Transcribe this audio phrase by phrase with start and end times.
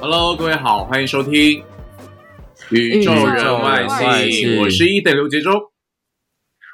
[0.00, 1.32] Hello，各位好，欢迎收听
[2.70, 4.06] 《宇宙人外星》，
[4.60, 5.52] 我是一等刘杰忠，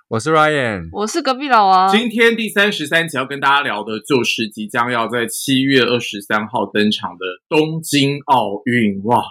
[0.09, 1.91] 我是 Ryan，我是隔壁老王。
[1.91, 9.03] 今天第三十三集要跟大家聊的，就是即将要在七月二十三号登场的东京奥运。
[9.05, 9.23] 哇，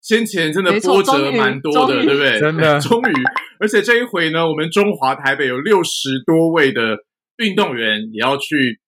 [0.00, 2.38] 先前真的波折蛮多的，对不对？
[2.38, 3.12] 真的， 终于，
[3.58, 6.98] 而且这一回呢，我们中华台北有六十多位的
[7.38, 8.78] 运动员也要去，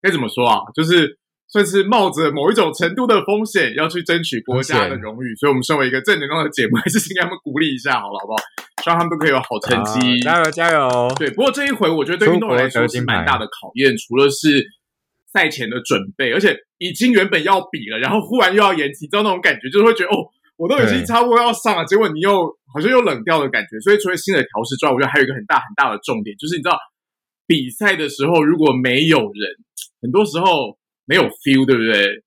[0.00, 0.60] 该怎么说啊？
[0.76, 1.18] 就是。
[1.48, 8.42] 算是冒着某一种程度的风险要去争取国家的荣誉，所以我们身为一个正能量的节目，还是先给他们鼓励一下，好了，好不好？
[8.82, 11.08] 希望他们都可以有好成绩，加油加油！
[11.16, 14.66] 对，不过这一回我觉得对运动员来说是蛮大的考验，除了是
[15.32, 20.26] 赛前的准备，而且已经原本要比了，然后忽然又要延期，知道那种感觉，就是会觉得哦，
[20.56, 22.32] 我都已经差不多要上了，结果你又
[22.74, 23.78] 好像又冷掉的感觉。
[23.80, 26.76] 所以除了新的调试之外，我觉得还有一个很大很大的重点，就是你知道
[27.46, 29.46] 比赛的时候如果没有人，
[30.02, 30.76] 很多时候。
[31.06, 32.22] 没有 feel，对不对？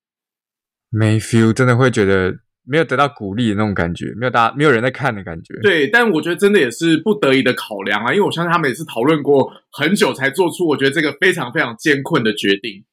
[0.89, 2.33] 没 feel，真的会觉得
[2.66, 5.53] 没有得到鼓励的那种感觉，没有大家没有人在看的感觉。
[5.61, 12.86] 对，但我觉得真的也是不得已的考量啊，因为我相信他们也是讨论过很久才做出，我觉得这个非常非常艰困的决定。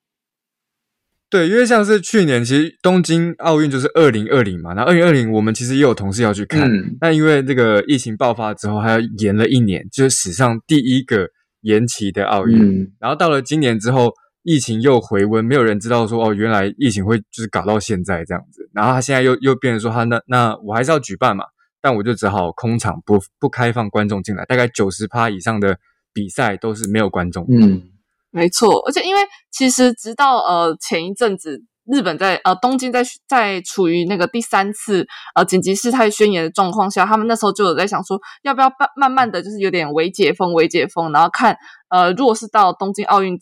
[1.30, 11.28] 对，因为像是去年，其实东京奥运就是二零二零嘛，那二零二零我们其实也有同事要去看，那、嗯、因为这个疫情爆发之后，还要延了一年，就是史上第一个
[11.62, 12.56] 延期的奥运。
[12.56, 14.12] 嗯、然后到了今年之后。
[14.48, 18.70] 疫情又回温，没有人知道说哦，原来疫情会就是搞到现在这样子。
[18.72, 21.44] 然后他现在又又变成说他那那我还是要举办嘛，
[21.82, 25.76] 但我就只好空场不不开放观众进来，大概九十趴以上的
[26.12, 27.44] 比赛都是没有观众。
[27.50, 27.90] 嗯，
[28.30, 28.78] 没错。
[28.86, 31.60] 而且因为其实直到呃前一阵子，
[31.92, 41.56] 日本在呃东京在在处于那个第三次呃紧急事态宣言的状况下，他们那时候就有在想说，要不要慢慢慢的就是有点微解封微解封，然后看
[41.88, 43.36] 呃如果是到东京奥运。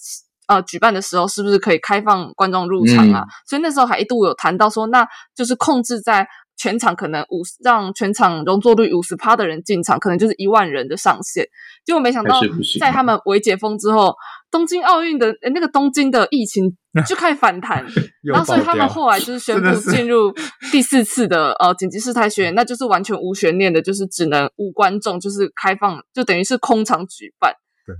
[0.46, 3.20] 呃，举办的时候是不是可以开放观众入场啊？
[3.20, 6.26] 嗯、所以那时候还一度有谈到说，那就是控制在
[6.56, 11.46] 全场可能五让全场容座率五十趴的人进场，可能就是一万人的上限。
[11.84, 12.40] 结果没想到，
[12.78, 14.14] 在他们微解封之后，
[14.50, 16.76] 东京奥运的那个东京的疫情
[17.08, 17.84] 就开始反弹，
[18.22, 20.32] 然后所以他们后来就是宣布进入
[20.70, 27.52] 第四次的呃紧急事态宣言，那就是完全无悬念的，就是只能无观众，就是开放，就等于是空场举办。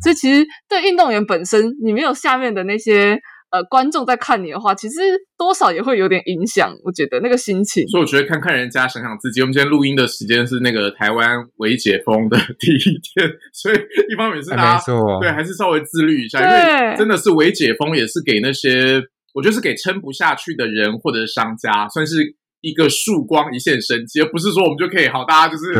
[0.03, 3.19] 所以其实对运动员本身，你没有下面的那些
[3.51, 4.95] 呃观众在看你的话，其实
[5.37, 6.73] 多少也会有点影响。
[6.85, 7.87] 我觉得那个心情。
[7.89, 9.41] 所以我觉得看看人家，想想自己。
[9.41, 13.77] 我们今天录音的时间是那个台湾微解封的 第一天，所以
[14.11, 14.85] 一方面是大家
[15.21, 19.03] 对还是稍微自律一下，因为真的是微解封也是给那些
[19.35, 22.37] 我觉得是给撑不下去的人或者是商家，算是。
[22.65, 25.75] 一个曙光，一线生机，而不是说我们就可以好，大家就是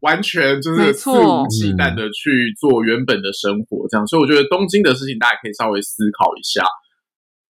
[0.00, 4.06] 完全就是肆无忌惮的去做原本的生活，这样。
[4.06, 6.64] 所以我觉得东京的事情，大家可以稍微思考一下。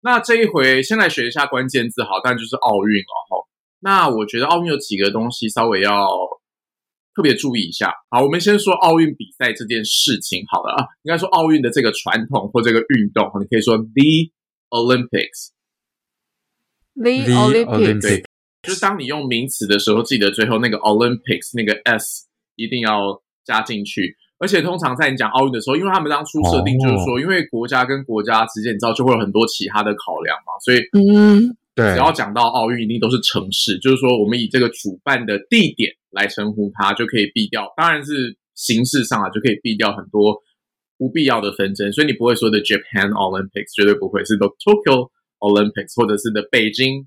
[0.02, 3.46] 那这一回，先来学一下关键字，好，但就是奥运哦。
[3.78, 6.08] 那我觉得奥运有几个东西稍微要
[7.14, 7.94] 特别注意一下。
[8.10, 14.32] 好，我们先说奥运比赛这件事情，好了啊，应该说奥运的这个传统或这个运动，你可以说 The
[14.70, 18.24] Olympics，The Olympics。
[18.62, 24.16] 就是当你用名词的时候，记得最后那个 Olympics 那个 s 一定要加进去。
[24.38, 37.72] 而且通常在你讲奥运的时候，因为他们当初设定就是说，因为国家跟国家之间，你知道就会有很多其他的考量嘛，所以嗯，对，只要讲到奥运，一定都是城市，就是说我们以这个主办的地点来称呼它，就可以避掉。
[37.78, 40.36] 当然是形式上啊，就可以避掉很多
[40.98, 41.90] 不必要的纷争。
[41.92, 47.06] 所以你不会说的 Japan Olympics，绝对不会是 the Tokyo Olympics，或者是 the Beijing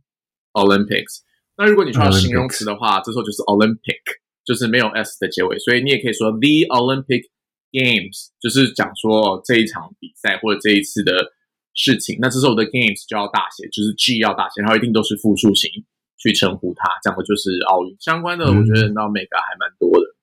[0.53, 1.19] Olympics。
[1.59, 3.99] 那如果你需要形容词的话，这时候就是 Olympic，
[4.45, 7.27] 就是没有 s 的结尾，所以你也可以说 The Olympic
[7.73, 11.33] Games，就是讲说这一场比赛或者这一次的
[11.73, 12.17] 事情。
[12.21, 15.69] 那这时候的 Games 就要大写，就是 G 要大写，然后一定都是复数型
[16.17, 18.45] 去称呼它，讲的就是奥运相关的。
[18.45, 20.15] 我觉得到美感还蛮多的。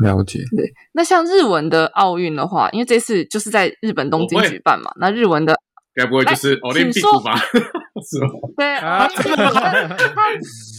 [0.00, 0.38] 了解。
[0.56, 5.54] 对，那像日文的奥运的话，因为这次就是在日本东京举办嘛，那日文的。
[5.94, 7.36] 该不会就是奥林匹克吧？
[8.02, 8.30] 是吗？
[8.56, 9.06] 对，它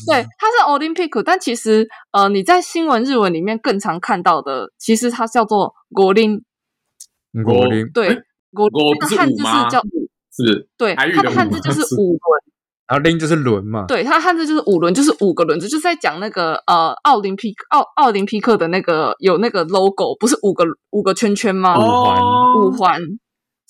[0.07, 6.43] 对，它是奥林匹克，但其实呃，你在新闻日文里面更常看到的，其实它叫做国林。
[7.45, 8.09] 国林对，
[8.51, 8.69] 国
[8.99, 12.19] 它汉字是叫五，是，对，它的汉字就是 五轮，
[12.87, 21.75] 然后林就是轮嘛，对，它汉字就是五轮，就是五个轮子，就是在讲那个呃奥林匹克奥奥林匹克的那个有那个 logo，不是五个五个圈圈吗？
[21.75, 22.21] 五环，
[22.57, 23.01] 五环。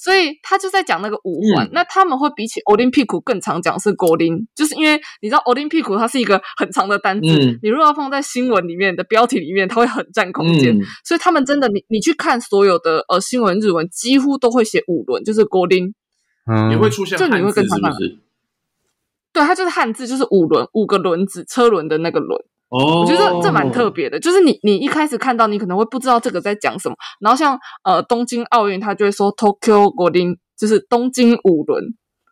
[0.03, 15.93] 所以他就在讲那个五环，嗯、那他们会比起奥林匹克更常讲是国林，就是因为你知道奥林匹克它是一个很长的单字，嗯、你如果要放在新闻里面的标题里面，它会很占空间，嗯、所以他们真的，你你去看所有的呃新闻日文，几乎都会写五轮，就是国林，
[16.51, 18.17] 嗯，也会出现汉字是不是？
[19.31, 22.43] 对，它就是汉字，就是五轮，五个轮子，车轮的那个轮。
[22.73, 26.95] 哦，我觉得这这蛮特别的，就是你你一开始看到，你可能会不知道这个在讲什么。
[27.21, 31.83] 然后像呃东京奥运，他就会说 Tokyo 五轮，就是东京五轮。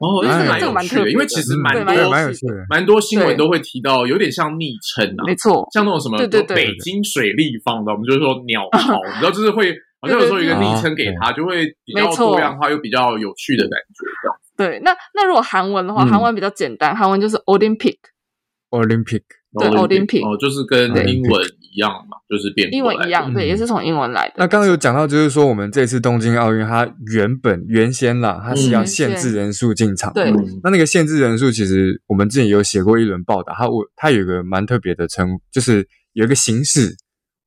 [0.02, 6.18] 哦，这个这个蛮特别，因为其实蛮多蛮有趣的，蛮多新闻都会提到，有点像昵称啊，没错，像那种什么
[6.48, 9.72] 北京水立方的，我们就是说鸟巢， 你知道，就是会
[10.02, 14.36] 好像有时候一个昵称给他，就会比较多样化又比较有趣的感觉，这样。
[14.58, 19.22] 对，那那如果韩文的话，韩文比较简单，韩文就是 Olympic，Olympic。
[19.60, 24.36] 对，Olympic 哦，就是跟英文一样嘛，就是变英文一样，对，也是从英文来的。
[24.38, 30.14] 那刚刚有讲到，就是说我们这次东京奥运，它原本原先啦，它是要限制人数进场。
[30.14, 30.32] 对，
[30.64, 36.96] 那那个限制人数，其实我们之前有写过一轮报道，它我它有个蛮特别的称，就是有一个形式，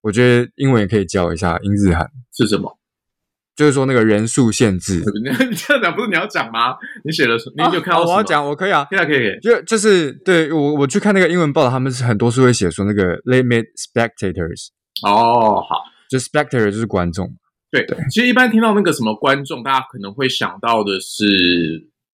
[0.03, 2.79] 我觉得英文也可以教一下，英日韩是什么？
[3.57, 5.01] 就是说那个人数限制，
[5.49, 6.75] 你这样讲不是你要讲吗？
[7.05, 8.03] 你写的，你有看到？
[8.03, 9.39] 我要讲，我可以啊，可以啊，可以。
[9.41, 14.71] 就就是对我我去看那个英文报道，他们是很多是会写说那个 limit spectators。
[15.07, 15.77] 哦，好，
[16.11, 17.29] 就 spectator 就是观众。
[17.71, 21.25] 对对，其实一般听到那个什么观众，大家可能会想到的是，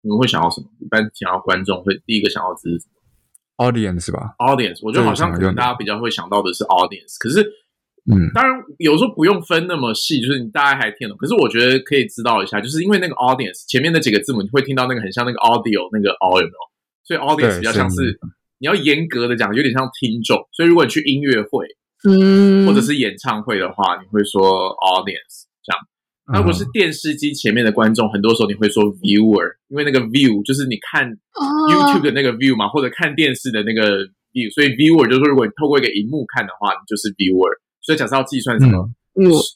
[0.01, 0.67] 你们会想到什么？
[0.81, 7.47] 一般想到观众，会第一个想到的是什么？audience 是吧？audience，我觉得好像可能大家比较会想到的是 audience，可是。
[8.07, 11.17] 嗯，当然有时候不用分那么细，就是你大概还听懂。
[11.19, 16.63] 可是我觉得可以知道一下，就是因为那个 audience 前面那几个字母，你会听到那个很像那个 audio 那个 audio，有没有？
[17.03, 18.17] 所以 audience 比较像是
[18.59, 20.39] 你要严格的讲，有点像听众。
[20.53, 21.67] 所以如果你去音乐会，
[22.09, 25.79] 嗯，或者是演唱会的话，你会说 audience 这样。
[26.31, 31.11] 那如果是电视机前面的观众，很多时候你会说 viewer，因为那个 view 就是你看
[31.73, 37.51] YouTube 的那个 view 嘛，或者看电视的那个 view，所以 viewer 就是说如果你透过一个荧幕看的话，你就是 viewer。
[37.87, 38.91] 所以假设要计算什么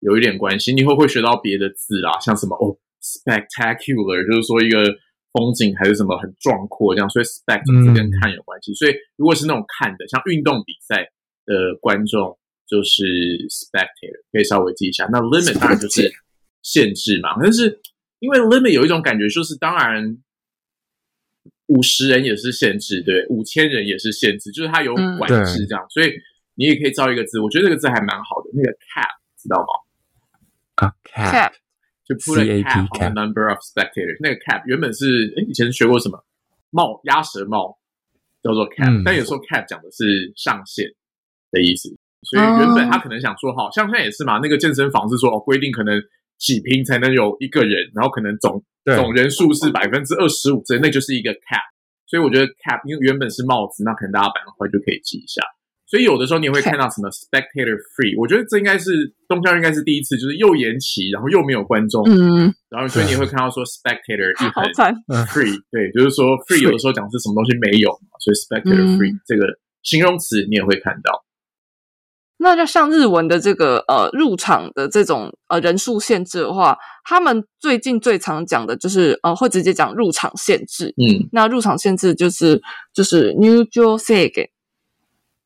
[0.00, 2.20] 有一点关系，你会不会学到别的字啊？
[2.20, 4.98] 像什么哦，spectacular，就是说一个。
[5.32, 8.72] 风景还是什么很壮阔这样，所以 spect 是跟看有关系。
[8.72, 11.08] 嗯、所以如果是那种看的，像运动比赛
[11.46, 13.02] 的观众，就是
[13.48, 15.08] spectator，可以稍微记一下。
[15.10, 16.12] 那 limit 当然就是
[16.62, 17.30] 限制嘛。
[17.40, 17.80] 但是
[18.18, 20.18] 因为 limit 有一种感觉，就是当然
[21.68, 25.82] 五十人也是限制，对，五千人也是限制，就是它有管制这样。
[25.82, 26.12] 嗯、所以
[26.54, 30.86] 你也可以造一个字，我觉得这个字还蛮好的，那个 cap 知道吗？
[30.86, 31.52] 啊，cap。
[32.04, 34.16] 就 put a cap on the number of spectators。
[34.20, 36.24] 那个 cap 原本是诶以前学过什么
[36.70, 37.78] 帽鸭舌帽
[38.42, 40.86] 叫做 cap，、嗯、但有时候 cap 讲的是上限
[41.50, 41.88] 的意思，
[42.22, 44.38] 所以原本他可能想说，好像现在也是嘛。
[44.42, 46.00] 那个健身房是说哦，规定可能
[46.38, 51.70] 几平才能有一个人，然后可能总总人数是百分之二十五之类，那就是一个 cap。
[52.06, 55.40] 所以我觉得 cap 因为原本是帽子，那可能大家板块就可以记一下。
[55.92, 64.64] 所以有的时候你会看到什么 spectator free，我觉得这应该是东京应该是第一次，就是又延期，然后又没有观众，嗯，然后所以你会看到说 spectator 一很
[65.26, 69.44] free，对，就是说 free 有的时候讲是什么东西没有嘛，所以 spectator free 这个
[69.82, 71.26] 形容词你也会看到。
[72.38, 82.62] 那就像日文的这个呃入场的这种呃人数限制的话，他们最近最常讲的就是呃会直接讲入场限制，嗯，那入场限制就是
[82.94, 84.32] 就是 new jo sage。
[84.32, 84.61] 入场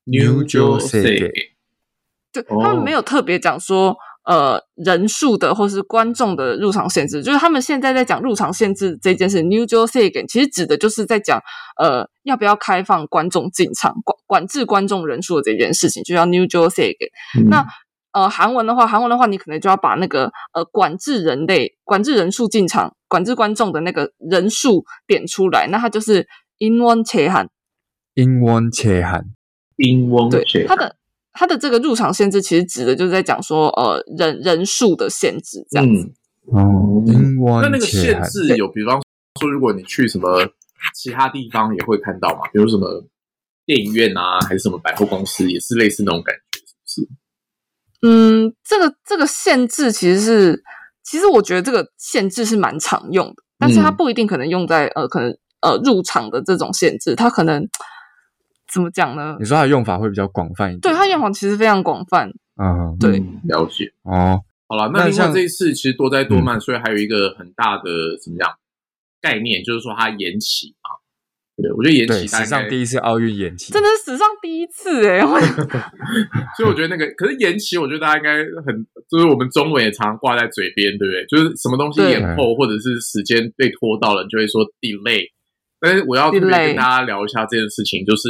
[0.07, 1.31] New Jersey。
[2.31, 3.95] 就，他们没有特别讲说
[4.25, 9.41] 呃人数的或是观众的入场限制，就是他们现在在讲入场限制这件事。
[9.43, 11.41] New Jersey 其实指的就是在讲
[11.81, 16.93] 呃要不要开放观众进场，管管制观众人数的这件事情，就叫 New Jersey。
[17.49, 17.65] 那
[18.11, 26.27] 呃韩文的话，韩文的话你可能就要把那个呃管制人类，管制人数进场，管制观众的那个人数点出来，那它就是
[26.59, 27.49] IN ONE CHA n。
[28.15, 29.36] IN ONE CHA。
[30.29, 30.95] 对它的
[31.39, 36.11] 它的这个入场限制，其实指的就是在讲说，呃，人人数的限制这样子。
[36.45, 37.03] 哦，
[37.61, 38.99] 那那个限制有，比方
[39.39, 40.47] 说，如果你去什么
[40.95, 43.05] 其他地方也会看到嘛，比如什么
[43.67, 47.09] 电影院啊，还是什么百货公司，也是类似那种感觉，是不是？
[48.01, 50.63] 嗯，这个这个限制其实是，
[51.03, 57.69] 其实我觉得这个限制是蛮常用的，但是它不一定可能用在呃，可能呃入场的这种限制，它可能。
[58.71, 59.37] 怎么讲呢？
[59.39, 62.29] 你说它的用法会比较广泛一点，对，它用法其实非常广泛。
[62.61, 63.93] 嗯，对，了解。
[64.03, 67.83] 哦，好了，那另外这一次其实多灾多难，嗯、所以还有一个很大的
[68.23, 68.49] 怎么样
[69.21, 70.97] 概念，就是说它延期嘛。
[71.59, 75.21] 对，我觉得延期史上第一次奥运延期，真的是史上第一次哎！
[76.55, 81.25] 所以我觉得那个，可是延期，我觉得大家应该很，就是我们中文也常常挂在嘴边，对不对？
[81.25, 85.25] 就是什么东西延后，或者是时间被拖到了，你就会说 delay。
[85.79, 88.29] 但是我要特别跟大家聊一下这件事情，就是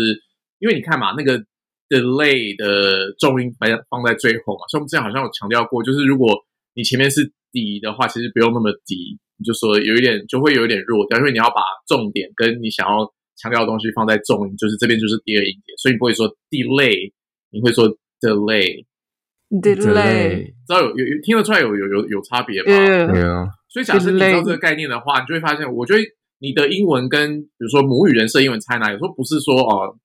[0.60, 1.44] 因为你看嘛，那个
[1.90, 13.14] delay 的重音放放在最后嘛，所以我们之前好像有强调过，就是如果你前面是低的话，其实不用那么低，你就说有一点就会有一点弱掉，因为你要把重点跟你想要。
[13.40, 17.14] 强调的东西放在重音，就是这边就是第二音节，所以你不会说 delay，
[17.52, 17.88] 你会说
[18.20, 22.66] delay，delay，知道有有有听得出来有有有有差别吗？
[22.66, 23.46] 对啊。
[23.70, 26.02] 所以假设你知道这个概念的话，你就会发现，我觉得
[26.40, 28.94] 你的英文跟比如说母语人设英文差在哪里？
[28.94, 29.96] 有时候不是说哦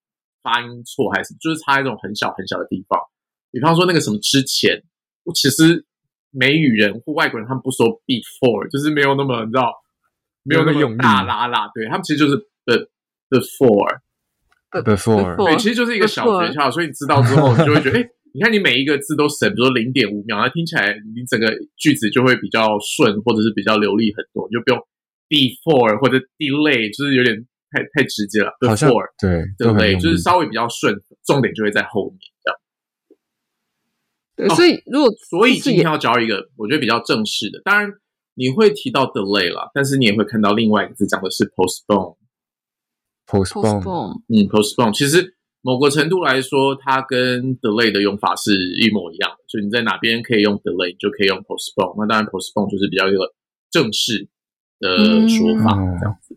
[0.42, 2.99] 发音错，还是就是差一种很小很小的地方。
[3.50, 4.82] 比方说那个什么之前，
[5.25, 5.84] 我其实
[6.30, 9.72] 美语人或外国人他们不说 before，就是没有那么你知道
[10.42, 12.88] 没有那么大拉拉，对他们其实就是的。
[13.32, 24.78] Before，before，对，其实就是一个小诀窍，所以你知道之后，你就会觉得，哎，你看你每一个字都省，比如说零点五秒，那听起来你整个句子就会比较顺，或者是比较流利很多，你就不用
[25.30, 27.34] before 或者 delay，就是有点
[27.73, 28.52] 太太直接了。
[28.61, 32.59] Before，对，delay 就是稍微比较顺，重点就会在后面这样。
[34.37, 37.91] 对，所以如果所以今天要教一个我觉得比较正式的，当然
[38.35, 42.17] 你会提到 delay 啦，但是你也会看到另外一个字讲的是 postpone。
[43.26, 49.37] postpone，嗯，postpone，其实某个程度来说，它跟 delay 的用法是一模一样的。
[49.49, 51.95] 所以你在哪边可以用 delay，就可以用 postpone。
[51.99, 53.33] 那当然，postpone 就是比较一个
[53.71, 54.29] 正式
[54.81, 56.37] 的说法，嗯、这样子。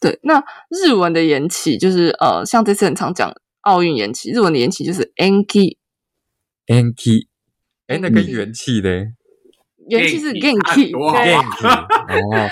[0.00, 0.18] 嗯，对。
[0.22, 5.76] 那日文的延期就是呃，像这次很常讲奥运延期，日文的延期就是 enki，enki。
[7.86, 9.12] 哎，那跟元气嘞？
[9.88, 11.34] 元气是 genki，对。
[11.34, 12.48] 哦，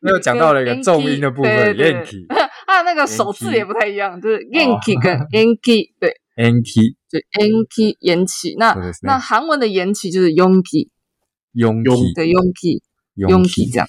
[0.00, 2.26] 没有讲到了一个重音的部分，genki。
[2.66, 8.54] 它 那个首字也不太一样，就是 enki 跟 enki，对，enki 就 enki 延期。
[8.58, 13.86] 那那韩文的延期就是 yonki，yonki 对 yonki，yonki 这样。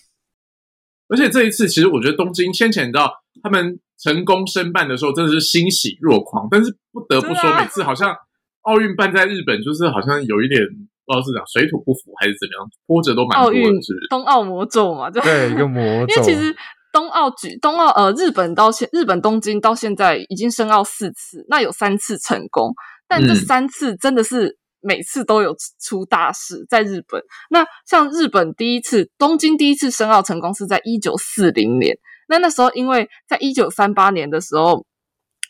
[1.07, 6.48] 而且这一次，其实我觉得东京先前你知道他们成功申办的时候，真的是欣喜若狂。
[6.50, 8.15] 但是不得不说，每次好像
[8.62, 10.62] 奥运办在日本，就是好像有一点
[11.05, 13.57] 不知道是讲水土不服还是怎么样，波折都蛮多的。
[13.57, 13.79] 奥运
[14.10, 16.13] 东奥魔咒嘛，对一个魔咒。
[16.13, 16.55] 因为其实。
[16.93, 22.72] 冬奥举冬奥呃，日本到现日本东京到现在已经申奥四次，那有三次成功，
[23.07, 27.23] 但这三次真的是每次都有出大事在日本。
[27.49, 31.97] 那像日本第一次东京第一次申奥成功是在一九四零年，
[32.27, 34.85] 那那时候因为在一九三八年的时候。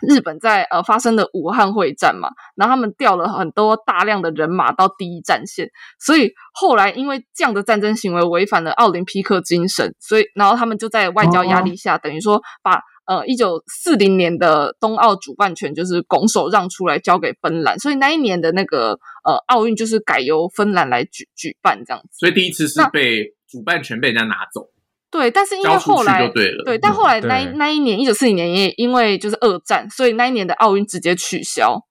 [0.05, 24.69] 日本在呃发生的武汉会战嘛，然后他们调了很多大量的人马到第一战线，所以后来因为这样的战争行为违反了奥林匹克精神，所以然后他们就在外交压力下，哦、等于说把呃一九四零年的冬奥主办权就是拱手让出来交给芬兰，所以那一年的那个呃奥运就是改由芬兰来举举办这样子，所以第一次是被主办权被人家拿走。
[25.11, 31.85] 对，但是因为后来对，对，但后来那那一年一九四零年也因为就是二战，所以那一年的奥运直接取消。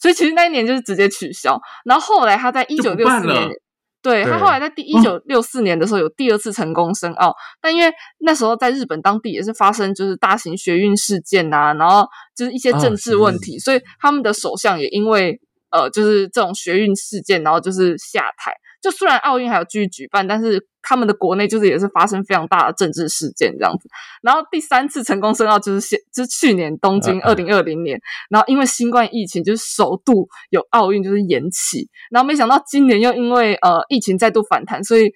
[0.00, 1.60] 所以其实那一年就是直接取消。
[1.84, 3.50] 然后后来他在一九六四年，
[4.00, 15.40] 对，他后来在第一九六四年的时候有第二次成功申奥，但因为那时候在日本当地也是发生就是大型学运事件啊，然后就是一些政治问题，所以他们的首相也因为
[15.70, 18.52] 呃就是这种学运事件，然后就是下台。
[18.80, 23.88] 就虽然奥运还有继续举办，但是他们的国内就是也是发生非常大的政治事件这样子。
[24.22, 35.10] 然后第三次成功申奥就是现就是去年东京二零二零年，然后因为新冠疫情就是首度有奥运就是延期，然后没想到今年又因为呃疫情再度反弹，所以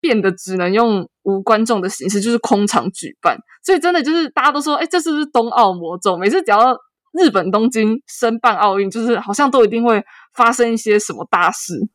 [0.00, 3.38] 变得只能用无观众的形式，就是空场举办。
[3.64, 6.18] 所以真的就是大家都说，哎，这是不是冬奥魔咒？
[6.18, 6.76] 每次只要
[7.18, 10.02] 日本东京申办奥运，就是好像都一定会
[10.34, 11.88] 发生一些什么大事。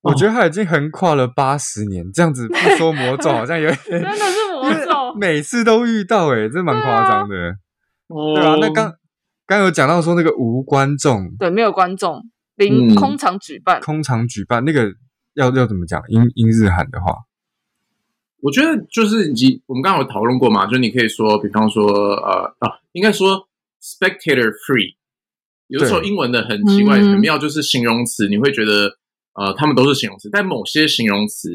[0.00, 7.36] 我觉得他已经横跨了八十年，这样子不说魔咒， 好像有点真的是魔咒，每次都遇到，欸，诶这蛮夸张的，
[8.34, 8.56] 对啊。
[8.60, 8.92] 那刚
[9.46, 12.20] 刚有讲到说那个无观众，对，没有观众，
[12.56, 14.92] 零空场举办，空场举办，那个
[15.34, 16.02] 要要怎么讲？
[16.08, 17.18] 英英日韩的话，
[18.40, 23.46] 我觉得就是你我们刚刚有讨论过嘛，就是你可以说，比方说呃啊，应该说
[23.82, 24.94] spectator free，
[25.66, 28.98] 有的时候英文的很奇怪，很妙，就是形容词，你会觉得。
[29.34, 31.48] 呃，他们都是形容词，但某些形容词，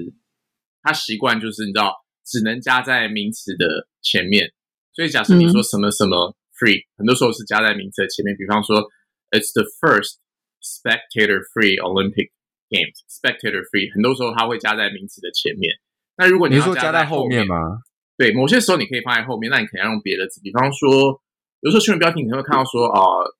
[0.81, 1.93] 它习惯就是你知道，
[2.25, 4.51] 只能加在名词的前面。
[4.93, 8.35] 所以假设你说什么什么 free，嗯、很多时候是加在名词的前面。
[8.35, 8.81] 比方说
[9.29, 10.17] ，It's the first
[10.57, 12.31] spectator-free Olympic
[12.73, 12.97] Games。
[13.13, 15.77] spectator-free，很多时候它会加在名词的前面。
[16.17, 17.83] 那如果你要加在后面，你说加在后面吗？
[18.17, 21.21] 对，某些时候你可以放在后面，那你可能要用别的字，比方说，
[21.61, 23.35] 有时候新闻标题你会看到说，呃，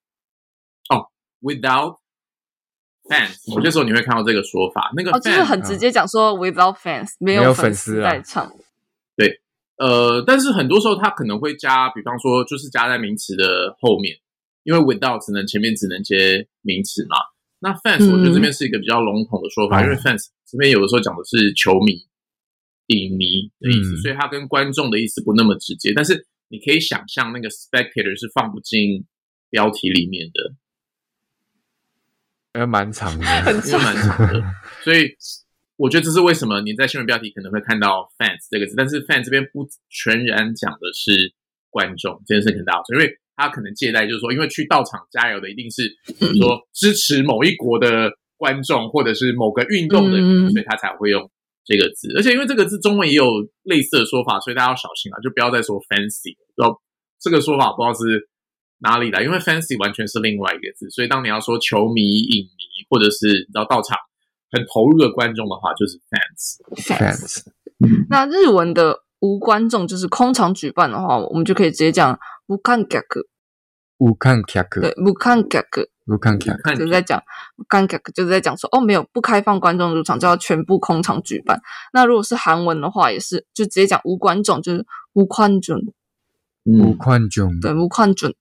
[0.90, 1.08] 哦
[1.42, 1.98] ，without
[3.10, 8.52] fans，有些时候你会看到这个说法，那个 fans，哦，就是很直接讲说 without fans，没有粉丝在场。
[9.16, 9.42] 对，
[9.78, 14.16] 呃，但是很多时候他可能会加，比方说就是加在名词的后面，
[14.64, 17.18] 因为 without 只能前面只能接名词嘛。
[17.60, 22.06] 那 fans，我觉得这边是一个比较笼统的说法，嗯、因为 fans 这边有的时候讲的是球迷。
[22.88, 29.06] 影迷的意思，嗯、所以它跟观众的意思不那么直接，但是你可以想象那个 spectator 是放不进
[29.50, 30.54] 标题里面的，
[32.54, 34.44] 还蛮长的，很 长，蛮长的。
[34.84, 35.10] 所以
[35.76, 41.34] 我觉得这是为什么你在新闻标题可能会看到 fans 这个字，但是 fans 这边不全然讲的是
[41.70, 45.84] 观众，这件事情很大，因为他可能借代就是说，因为去到场加油的一定是
[46.20, 51.30] 比如说支持某一国的观众，或者是某个运动的，嗯、所以他才会用。
[51.68, 53.28] 这个字，而且因为这个字中文也有
[53.64, 56.32] 类似的说法，所以大家要小心啊，就不要再说 fancy。
[56.56, 56.82] 知道
[57.20, 58.30] 这个说法不知道是
[58.80, 63.98] 哪里来，因为 fancy 完全是另外一个字，所以当你要说球迷、影迷，或者是你知道到场
[64.50, 66.64] 很投入的观众的话，就是 fans。
[66.88, 67.44] fans。
[68.10, 73.28] 那日文的无观众就是空场举办的话，我们就可以直接讲无観客。
[73.98, 74.80] 无観客。
[74.80, 75.90] 对，无観客。
[76.08, 77.22] 无観客就是在讲，
[77.58, 81.62] 无観客就是在讲说，哦，没有不开放观众入场，就要全部空场举办。
[81.94, 85.80] 那如果是韩文的话，也是就直接讲无观众，就是无观众，
[86.64, 88.34] 无观众，对，无观众，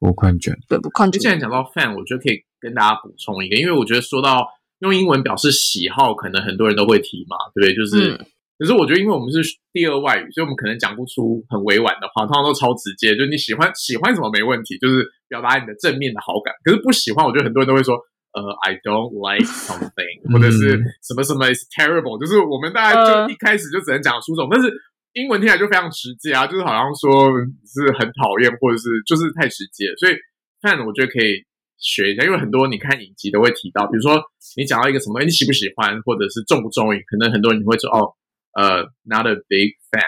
[0.00, 1.20] 无观众，对，无观众。
[1.20, 4.46] 既然讲到 fan，我觉得可以跟大家补充一个，因为我觉得说到
[4.80, 7.74] 用英文表示喜好，可能很多人都会提嘛，对不对？
[7.74, 8.14] 就是。
[8.14, 8.26] 嗯
[8.58, 9.38] 可是我觉得，因为我们是
[9.72, 13.14] 第二外语，所以我们可能讲不出很委婉的话，通常都超直接。
[13.14, 16.54] 就是你喜欢喜欢什么没问题，就是表达你的正面的好感。
[16.64, 17.94] 可是不喜欢，我觉得很多人都会说，
[18.32, 24.48] 呃，I don't like something，或者是什么什么 is terrible，就是我们大家就一开始就只能讲出这种。
[24.50, 24.72] 但是
[25.12, 27.30] 英文听起来就非常直接啊，就是好像说
[27.64, 29.86] 是很讨厌，或者是就是太直接。
[30.00, 30.16] 所以
[30.60, 31.44] fan 我觉得可以
[31.78, 34.20] 学一下，因为很多你看影集都会提到，比如说
[34.56, 38.14] 你讲到一个什么，你喜不喜欢，或者是中不中意，可能很多人会说哦。
[38.54, 40.02] 呃、uh,，not a big fan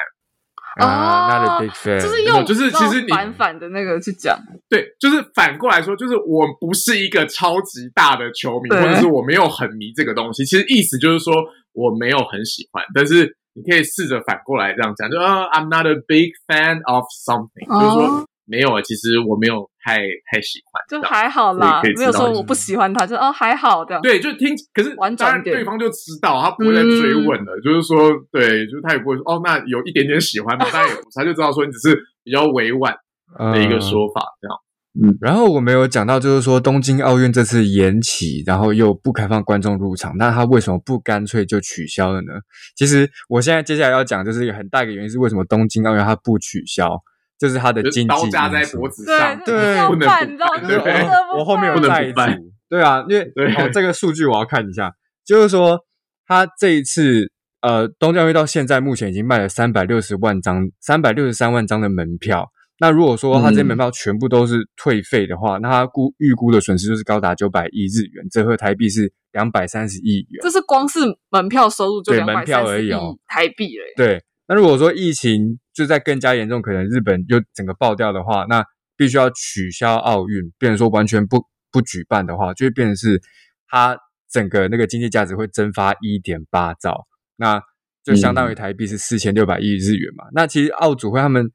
[0.76, 10.44] 啊、uh,，not a big fan，就是用就是其实你反反的那个去讲，对，就是反过来说，就是我不是一个超级大的球迷，或者是我没有很迷这个东西。
[10.44, 11.34] 其实意思就是说
[11.72, 17.80] 我没有很喜欢，但是你可以试着反过来这样讲，就啊、uh,，I'm not a big fan of something，、uh.
[17.80, 18.29] 就是说。
[18.50, 24.00] 没有啊，其实我没有太太喜欢，就还好啦，没有说我不喜欢他，就哦还好的。
[24.02, 27.56] 对，就听，可是当然对方就知道，他不会再追问了。
[27.56, 32.92] 嗯、就是说，对，就是他也不会说哦，那有一点点喜欢嘛， 他也，他就知道说你只是比较委婉
[33.38, 34.58] 的一个说法，这样。
[35.00, 42.32] 嗯，然后我没有讲到，就是说东京奥运这次延期，然后又不开放观众入场，那他为什么不干脆就取消了呢？
[42.76, 47.00] 其实我现在接下来要讲，就是一个很大一个原因是为什么东京奥运它不取消。
[47.40, 51.02] 就是他的经济刀架在脖子上，对，不能办，对，
[51.34, 52.20] 我后面有带一组，
[52.68, 53.24] 对啊，因为
[53.56, 54.92] 哦，这个数据我要看一下，
[55.24, 55.80] 就是说
[56.26, 62.50] 他这一次呃，东京奥运到现在目前已经卖了三百六十万张，三百六十三万张的门票。
[62.78, 70.40] 那如果说他这些门票全部都是退费的话，那他估预估的损失就是高达九百亿日元，折合台币是两百三十亿元。
[70.42, 71.00] 这是光是
[71.30, 72.90] 门票收入就两百三十亿
[73.26, 74.22] 台币了，对。
[74.48, 78.62] 那如果说疫情就在更加严重，可能日本又整个爆掉的话，那
[78.98, 83.18] 必须要取消奥运，变成说完全不不举办的话，就会变成是
[83.66, 83.96] 它
[84.30, 87.62] 整个那个经济价值会蒸发一点八兆，那
[88.04, 90.26] 就相当于台币是四千六百亿日元嘛。
[90.26, 91.50] 嗯、那其实奥组会他们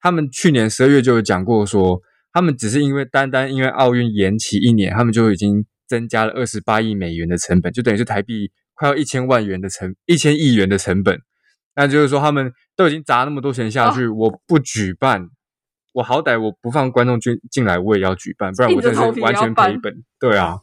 [0.00, 2.00] 他们去年十二月就有讲过说，
[2.32, 11.20] 他们只是因为单单因为奥运延期一年，他们就已经增加了二十八亿美元的成本，就等于是台币快要一千万元的成一千亿元的成本。
[11.76, 15.28] 那就是说，他们都已经砸那么多钱下去，哦、我不举办，
[15.94, 20.04] 我好歹我不放观众进进来，我也要举办，不然我真是完全赔本。
[20.20, 20.60] 对啊，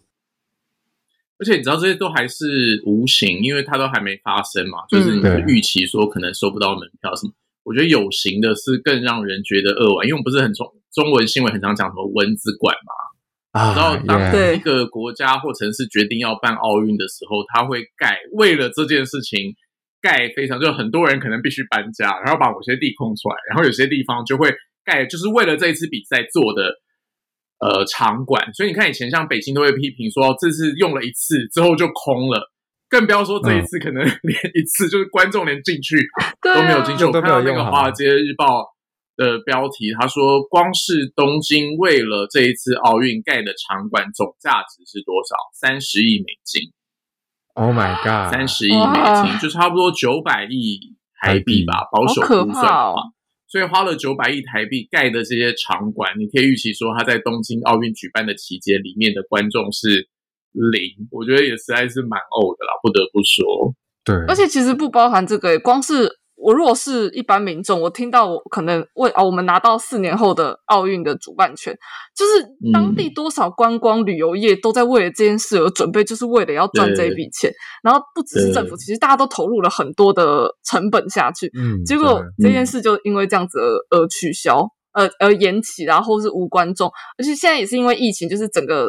[1.38, 7.34] 而且你知道这些都还是无形，因为它都还没发生嘛，就是你的预期说可能收不到门票什么。
[7.34, 19.58] 嗯、我觉得有形的是更让人觉得扼腕，因为我们不是很中中文新闻很常讲什么蚊子馆嘛，啊、然后当一个国家或城市决定要办奥运的时候，他会盖为了这件事情。
[20.06, 24.54] 盖非常，就很多人可能必须搬家，然后把某些地空出来，然后有些地方就会
[24.86, 26.62] 盖，就是为了这一次比赛做的
[27.58, 28.54] 呃场馆。
[28.54, 32.52] 所以你看，以前像北京都会批评说，这次用了一次之后就空了，
[32.88, 35.98] 更不要说这一次可能连一次就是观众连进去
[36.40, 37.04] 都没有进去。
[37.06, 38.46] 我看到那个《华尔街日报》
[39.18, 45.34] 的标题，他说，光是东京为了这一次奥运盖的场馆总价值是多少？
[45.54, 46.70] 三十亿美金。
[47.56, 48.32] Oh my god！
[48.32, 50.80] 三十亿美金，就差不多九百亿
[51.20, 52.92] 台币吧，保守估算的话。
[52.92, 52.96] 哦、
[53.48, 60.10] 所以花了九百亿台币盖的这些场馆，你可以预期说，他在东京奥运举办的期间，里面的观众是
[60.52, 61.08] 零。
[61.12, 63.74] 我觉得也实在是蛮呕的啦，不得不说。
[64.04, 66.20] 对，而且其实不包含这个，光是。
[66.46, 71.76] 我如果是一般民众，我听到我可能为啊，我们拿到四年后的奥运的主办权，
[72.16, 77.52] 就是当地多少观光旅游业都在为了这件事而准备，就是为了要赚这笔钱。
[77.82, 81.52] 然后不只是政府，其实大家都投入了很多的成本下去。
[81.58, 88.88] 嗯，结果这件事就因为这样子而而取消，呃，而延期，然后是无观众，而且现在也是因为疫情，就是整个。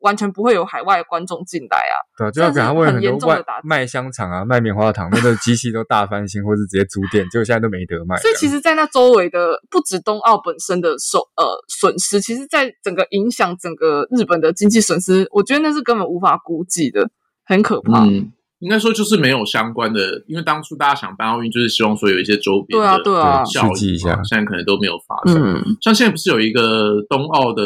[0.00, 1.94] 完全不会有海外观众进来啊！
[2.16, 8.16] 对啊，就要给他问很多外卖香肠啊、卖棉花糖，那个机器都大翻新， 或是直接租店，结果现在都没得卖。
[8.16, 17.10] 所以其实，在那周围的不止冬奥本身的受呃损失，其实在整个影响整个日本的经济损失，我觉得那是根本无法估计的，
[17.44, 18.04] 很可怕。
[18.04, 25.42] 嗯，应该说就是没有相关的，因为当初大家想办奥运，就是希望说有一些周边对啊对啊效益一下，现在可能都没有发生。
[25.42, 27.62] 嗯，像现在不是有一个冬奥的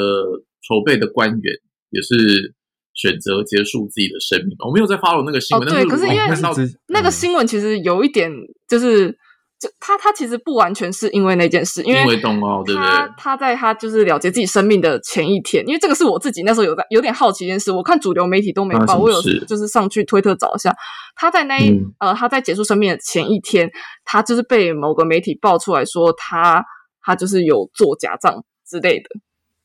[0.66, 1.54] 筹备的官员，
[1.90, 2.54] 也是。
[3.00, 5.68] 选择结束自己的生命，我没有在 follow 那个新闻。
[5.68, 8.28] 哦、对，可是因为那个新闻其实有一点，
[8.68, 9.08] 就是
[9.56, 12.90] 就他他其实不完全是因为那件事，因为东奥，对不对？
[12.90, 20.74] 他他在他就是了结自己生命的前一天，因为这个是我自己那时候有在有点好奇一件事，我看主流媒体都没报，我有就是上去推特找一下，
[21.14, 23.70] 他在那一、嗯、呃他在结束生命的前一天，
[24.04, 26.64] 他就是被某个媒体爆出来说他
[27.00, 29.04] 他就是有做假账之类的。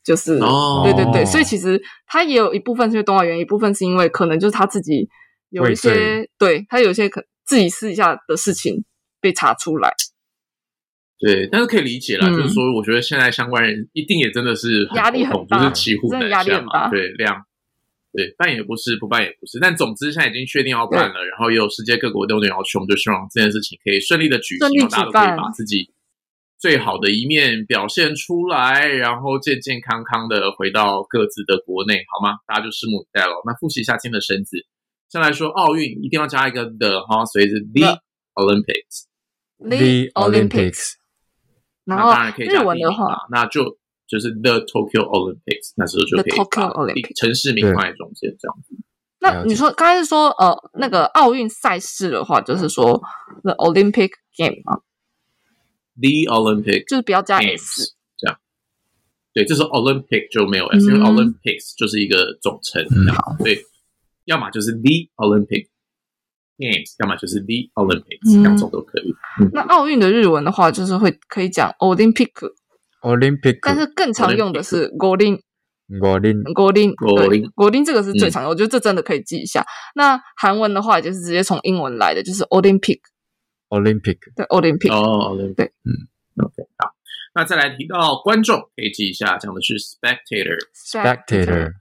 [0.04, 5.08] 就是，哦、对对对，所以其实他也有一部分是因为东奥原因，一部分是因为可能就是他自己
[5.50, 8.84] 有一些，对他有一些可自己私底下的事情
[9.22, 9.94] 被查出来。
[11.20, 16.90] 对，但是可以理解啦，嗯、就是说，我觉得现在相关人一定也真的是压力很大，就是骑虎难下嘛。
[16.90, 17.42] 对，量，
[18.12, 25.93] 对，办也不是，不办也不是，但总之现在已经确定要办了，然后也有世界各国都有要求，我们就希望这件事情可以顺利的举行，大家都可以把自己。
[26.64, 32.38] 最好的一面表现出来，然后健健康康的回到各自的国内，好吗？
[32.48, 33.34] 大家就拭目以待了。
[33.46, 34.56] 那复习一下今天的生字，
[35.10, 38.00] 先来说奥运一定要加一个 the 哈，所以是 the
[38.36, 40.94] Olympics，the Olympics。
[41.84, 46.72] 那当然可以加日文的话，那就就是 the Tokyo Olympics，那时候就可以把
[47.18, 48.74] 城市名放在中间这样子。
[49.20, 53.04] 那你说刚才是说呃那个奥运赛事的话，就是说
[53.44, 54.80] the Olympic Game 啊。
[55.96, 58.38] The Olympic 就是不要加 s 这样，
[59.32, 63.60] 对，这时候 Olympic 就没有 s，因为 Olympics 就是一个总称，好，对，
[64.26, 65.68] 要么就是 The Olympic
[66.58, 69.14] Games，要么就是 The Olympics，两种都可以。
[69.54, 75.36] 那奥运的日文的话，就是会可以讲 Olympic，Olympic，但是更常用的是五轮，
[75.90, 79.64] 五轮，五轮，五轮，五轮，这个是最常用，我觉得这真的可以记一下。
[79.94, 83.00] 那韩文的话，就是直接从英文来的，就是 Olympic。
[83.74, 85.90] Olympic 对 Olympic 哦 Olympic 对嗯
[86.44, 86.94] OK 好，
[87.34, 91.74] 那再来提到观众可以记一下，讲的是 spectator spectator，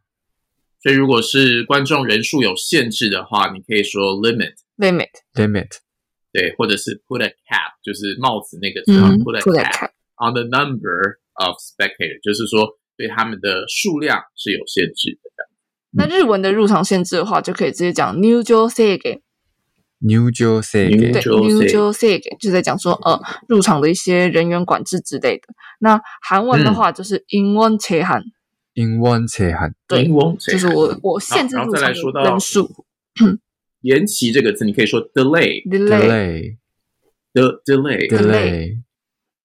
[0.82, 5.68] 所以如果是观众人数有限制的话，你可以说 limit limit limit
[6.32, 15.30] 对，或者是 put a cap 就是帽子那个字、嗯、put a cap on the number of spectator 就是说对他们的数量是有限制的。
[15.94, 18.66] 那日文的入场限制的话，就可以直接讲 new jo
[20.04, 25.44] New Jersey，对，New Jersey 就在讲说，呃，入场的一些人员管制之类的。
[25.78, 28.24] 那韩文的话就是英文切汉，
[28.74, 32.84] 英文切汉，对，就是我我限制入场的人数。
[33.82, 38.78] 延期这个字，你可以说 delay，delay，the delay，delay，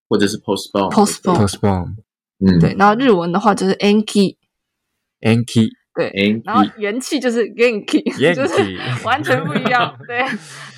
[0.10, 1.96] 或者是 postpone，postpone，
[2.39, 2.74] 嗯，对。
[2.78, 5.70] 然后日文的话就是 Anki，Anki。
[5.97, 8.03] 对，然后元气就是 Genki，
[8.36, 10.19] 就是完全不一样， 对，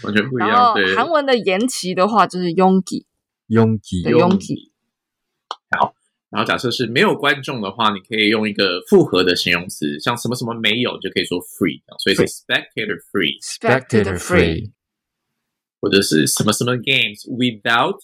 [0.04, 0.50] 完全不一样。
[0.50, 4.70] 然后韩文的延期的话就是 Yonki，Yonki，Yonki。
[5.78, 5.94] 好，
[6.30, 14.72] 然后假设是没有观众的话，你可以用一个复合的形容词，像什么什么没有，就可以说 free，所以是 spectator free，spectator free，
[15.82, 18.00] 或者是什么什么 games without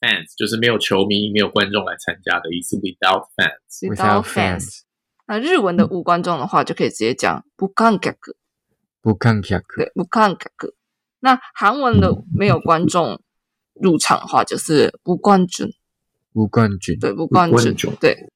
[0.00, 4.82] fans，就是没有球迷、没有观众来参加的意思，without fans，without fans。
[5.26, 8.36] 那日文的无观众的话，就可以直接讲无観客，
[9.02, 10.74] 无观客，对，无观客。
[11.20, 13.20] 那韩文的没有观众
[13.74, 15.68] 入场的话，就是无冠军，
[16.34, 18.30] 无冠军，对，无冠军，对。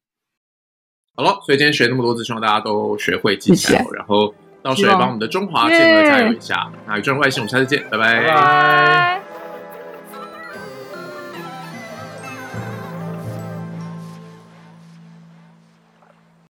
[1.15, 6.73] 好了，所以今天学那么多字，希望大家都学会记起来，然后到时候也帮我们的中华健儿加油一下。
[6.87, 9.28] 那宇宙人外星，我们下次见，拜拜。